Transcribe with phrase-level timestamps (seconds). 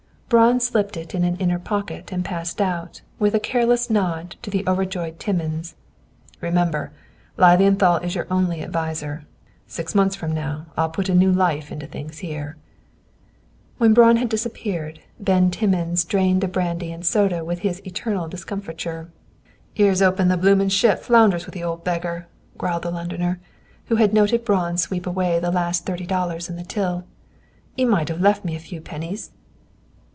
[0.33, 4.49] Braun slipped it in an inner pocket, and passed out, with a careless nod to
[4.49, 5.75] the overjoyed Timmins.
[6.39, 6.93] "Remember,
[7.35, 9.25] Lilienthal is your only adviser.
[9.67, 12.55] Six months from now, I'll put a new life into things here."
[13.77, 19.09] When Braun had disappeared, Ben Timmins drained a brandy and soda to his eternal discomfiture.
[19.75, 22.27] "'Ere's 'oping the bloomin' ship founders with the old beggar,"
[22.57, 23.41] growled the Londoner,
[23.87, 27.03] who had noted Braun sweep away the last thirty dollars in the till.
[27.77, 29.31] "'E might have left me a few pennies."